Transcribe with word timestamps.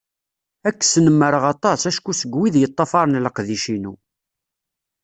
Ad 0.67 0.73
ak-snemreɣ 0.77 1.43
aṭas, 1.53 1.81
acku 1.89 2.11
seg 2.19 2.33
wid 2.37 2.55
yeṭṭafaren 2.57 3.21
leqdic-inu. 3.25 3.93